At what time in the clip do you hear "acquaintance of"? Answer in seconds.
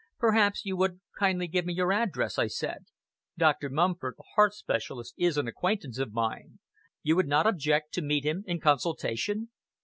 5.47-6.11